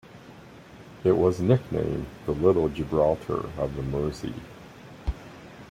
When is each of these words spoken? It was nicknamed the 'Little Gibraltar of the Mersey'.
It 1.03 1.11
was 1.11 1.39
nicknamed 1.39 2.07
the 2.25 2.31
'Little 2.31 2.67
Gibraltar 2.69 3.45
of 3.59 3.75
the 3.75 3.83
Mersey'. 3.83 4.33